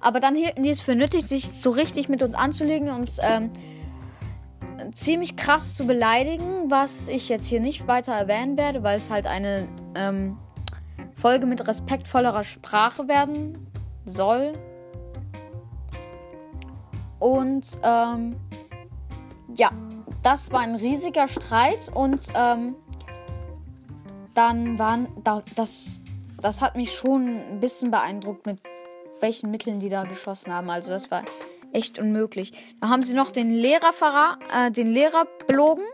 Aber 0.00 0.18
dann 0.18 0.34
hielten 0.34 0.64
die 0.64 0.70
es 0.70 0.80
für 0.80 0.96
nötig, 0.96 1.26
sich 1.26 1.48
so 1.48 1.70
richtig 1.70 2.08
mit 2.08 2.22
uns 2.22 2.34
anzulegen 2.34 2.88
und 2.88 2.96
uns 2.96 3.18
ähm, 3.22 3.50
ziemlich 4.94 5.36
krass 5.36 5.76
zu 5.76 5.86
beleidigen, 5.86 6.70
was 6.70 7.06
ich 7.08 7.28
jetzt 7.28 7.46
hier 7.46 7.60
nicht 7.60 7.86
weiter 7.86 8.12
erwähnen 8.12 8.56
werde, 8.56 8.82
weil 8.82 8.96
es 8.96 9.10
halt 9.10 9.26
eine 9.26 9.68
ähm, 9.94 10.36
Folge 11.14 11.46
mit 11.46 11.66
respektvollerer 11.66 12.42
Sprache 12.42 13.06
werden 13.06 13.70
soll. 14.04 14.52
Und 17.24 17.78
ähm, 17.82 18.36
ja, 19.56 19.70
das 20.22 20.52
war 20.52 20.60
ein 20.60 20.74
riesiger 20.74 21.26
Streit 21.26 21.90
und 21.94 22.20
ähm, 22.34 22.74
dann 24.34 24.78
waren 24.78 25.08
da, 25.24 25.42
das, 25.54 26.02
das 26.42 26.60
hat 26.60 26.76
mich 26.76 26.92
schon 26.92 27.40
ein 27.50 27.60
bisschen 27.60 27.90
beeindruckt, 27.90 28.44
mit 28.44 28.58
welchen 29.22 29.50
Mitteln 29.50 29.80
die 29.80 29.88
da 29.88 30.04
geschossen 30.04 30.52
haben. 30.52 30.68
Also 30.68 30.90
das 30.90 31.10
war 31.10 31.22
echt 31.72 31.98
unmöglich. 31.98 32.52
Da 32.82 32.90
haben 32.90 33.04
sie 33.04 33.14
noch 33.14 33.30
den 33.30 33.48
Lehrer 33.48 34.36
äh, 34.54 34.70
den 34.70 34.88
Lehrer 34.88 35.26
belogen, 35.46 35.86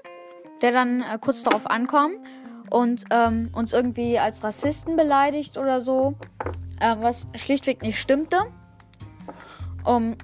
der 0.63 0.73
dann 0.73 1.03
äh, 1.03 1.17
kurz 1.21 1.45
darauf 1.45 1.71
ankam 1.71 2.15
und 2.71 3.05
ähm, 3.13 3.51
uns 3.53 3.73
irgendwie 3.73 4.19
als 4.19 4.43
Rassisten 4.43 4.97
beleidigt 4.97 5.59
oder 5.59 5.81
so, 5.81 6.17
äh, 6.81 6.97
was 6.99 7.29
schlichtweg 7.37 7.83
nicht 7.83 8.01
stimmte. 8.01 8.39
Um, 9.85 10.17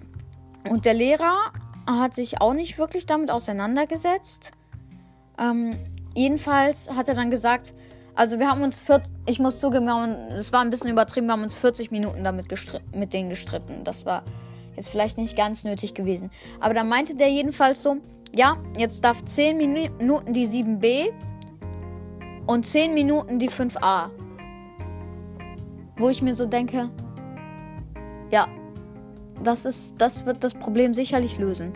und 0.71 0.85
der 0.85 0.95
Lehrer 0.95 1.53
hat 1.89 2.15
sich 2.15 2.41
auch 2.41 2.55
nicht 2.55 2.79
wirklich 2.79 3.07
damit 3.07 3.31
auseinandergesetzt. 3.31 4.53
Ähm, 5.39 5.77
jedenfalls 6.15 6.91
hat 6.91 7.09
er 7.09 7.15
dann 7.15 7.31
gesagt, 7.31 7.75
also 8.15 8.39
wir 8.39 8.49
haben 8.49 8.63
uns, 8.63 8.81
vier, 8.81 9.03
ich 9.27 9.39
muss 9.39 9.61
zugeben, 9.61 9.89
es 10.37 10.53
war 10.53 10.63
ein 10.63 10.71
bisschen 10.71 10.91
übertrieben, 10.91 11.27
wir 11.27 11.33
haben 11.35 11.43
uns 11.43 11.57
40 11.57 11.91
Minuten 11.91 12.25
damit 12.25 12.47
mit 12.95 13.13
denen 13.13 13.29
gestritten. 13.29 13.85
Das 13.85 14.07
war 14.07 14.23
jetzt 14.75 14.89
vielleicht 14.89 15.19
nicht 15.19 15.37
ganz 15.37 15.65
nötig 15.65 15.95
gewesen. 15.95 16.31
Aber 16.61 16.75
dann 16.75 16.89
meinte 16.89 17.15
der 17.15 17.29
jedenfalls 17.29 17.83
so, 17.83 17.99
ja, 18.35 18.57
jetzt 18.77 19.05
darf 19.05 19.25
10 19.25 19.57
Minuten 19.57 20.33
die 20.33 20.47
7b 20.47 21.13
und 22.47 22.67
10 22.67 22.95
Minuten 22.95 23.39
die 23.39 23.51
5a. 23.51 24.11
Wo 25.99 26.09
ich 26.09 26.23
mir 26.23 26.35
so 26.35 26.47
denke, 26.47 26.91
das, 29.43 29.65
ist, 29.65 29.95
das 29.99 30.27
wird 30.27 30.43
das 30.45 30.55
Problem 30.55 30.95
sicherlich 30.95 31.39
lösen. 31.39 31.73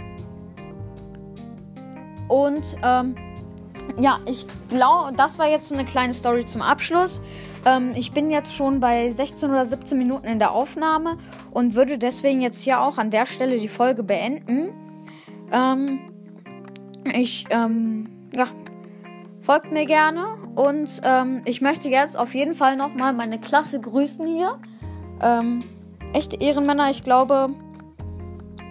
Und 2.29 2.77
ähm, 2.83 3.17
ja, 3.99 4.21
ich 4.27 4.47
glaube, 4.69 5.15
das 5.17 5.39
war 5.39 5.49
jetzt 5.49 5.69
so 5.69 5.75
eine 5.75 5.85
kleine 5.85 6.15
Story 6.15 6.47
zum 6.47 6.63
Abschluss. 6.63 7.21
Ähm, 7.67 7.93
ich 7.97 8.13
bin 8.13 8.31
jetzt 8.31 8.55
schon 8.55 8.81
bei 8.81 9.11
16 9.11 9.51
oder 9.51 9.65
17 9.65 9.99
Minuten 9.99 10.27
in 10.27 10.39
der 10.39 10.53
Aufnahme 10.53 11.17
und 11.51 11.75
würde 11.75 11.99
deswegen 11.99 12.41
jetzt 12.41 12.63
hier 12.63 12.81
auch 12.81 12.99
an 12.99 13.11
der 13.11 13.27
Stelle 13.27 13.59
die 13.59 13.69
Folge 13.69 14.03
beenden. 14.03 14.71
Ähm, 15.53 16.01
ich, 17.15 17.47
ähm, 17.51 18.09
ja, 18.33 18.47
folgt 19.41 19.73
mir 19.73 19.87
gerne 19.87 20.25
und 20.55 21.01
ähm, 21.03 21.43
ich 21.45 21.61
möchte 21.61 21.89
jetzt 21.89 22.17
auf 22.19 22.35
jeden 22.35 22.55
Fall 22.55 22.77
nochmal 22.77 23.13
meine 23.13 23.39
Klasse 23.39 23.81
grüßen 23.81 24.27
hier. 24.27 24.59
Echte 26.13 26.37
Ehrenmänner. 26.37 26.91
Ich 26.91 27.05
glaube, 27.05 27.49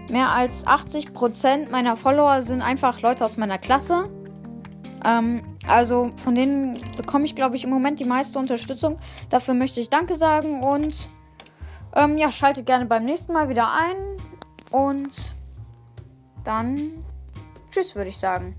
mehr 0.09 0.29
als 0.29 0.65
80% 0.65 1.69
meiner 1.69 1.95
Follower 1.95 2.41
sind 2.41 2.61
einfach 2.61 3.01
Leute 3.01 3.23
aus 3.23 3.37
meiner 3.37 3.57
Klasse. 3.57 4.09
Ähm, 5.05 5.43
also 5.67 6.11
von 6.17 6.35
denen 6.35 6.79
bekomme 6.97 7.25
ich, 7.25 7.35
glaube 7.35 7.55
ich, 7.55 7.63
im 7.63 7.69
Moment 7.69 7.99
die 7.99 8.05
meiste 8.05 8.39
Unterstützung. 8.39 8.97
Dafür 9.29 9.53
möchte 9.53 9.79
ich 9.79 9.89
Danke 9.89 10.15
sagen 10.15 10.63
und 10.63 11.09
ähm, 11.95 12.17
ja, 12.17 12.31
schaltet 12.31 12.65
gerne 12.65 12.85
beim 12.85 13.05
nächsten 13.05 13.33
Mal 13.33 13.49
wieder 13.49 13.71
ein. 13.71 13.95
Und 14.71 15.11
dann 16.43 17.03
tschüss, 17.71 17.95
würde 17.95 18.09
ich 18.09 18.17
sagen. 18.17 18.55